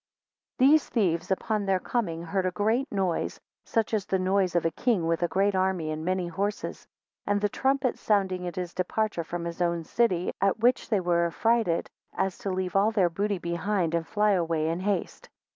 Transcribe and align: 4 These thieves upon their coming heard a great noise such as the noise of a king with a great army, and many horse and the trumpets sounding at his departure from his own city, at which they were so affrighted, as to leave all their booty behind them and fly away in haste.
4 0.57 0.67
These 0.67 0.89
thieves 0.89 1.29
upon 1.29 1.67
their 1.67 1.79
coming 1.79 2.23
heard 2.23 2.47
a 2.47 2.51
great 2.51 2.91
noise 2.91 3.39
such 3.67 3.93
as 3.93 4.07
the 4.07 4.17
noise 4.17 4.55
of 4.55 4.65
a 4.65 4.71
king 4.71 5.05
with 5.05 5.21
a 5.21 5.27
great 5.27 5.53
army, 5.53 5.91
and 5.91 6.03
many 6.03 6.27
horse 6.27 6.65
and 7.27 7.39
the 7.39 7.47
trumpets 7.49 8.01
sounding 8.01 8.47
at 8.47 8.55
his 8.55 8.73
departure 8.73 9.23
from 9.23 9.45
his 9.45 9.61
own 9.61 9.83
city, 9.83 10.33
at 10.41 10.59
which 10.59 10.89
they 10.89 11.01
were 11.01 11.25
so 11.29 11.35
affrighted, 11.35 11.87
as 12.15 12.39
to 12.39 12.49
leave 12.49 12.75
all 12.75 12.89
their 12.89 13.09
booty 13.11 13.37
behind 13.37 13.91
them 13.93 13.97
and 13.99 14.07
fly 14.07 14.31
away 14.31 14.69
in 14.69 14.79
haste. 14.79 15.29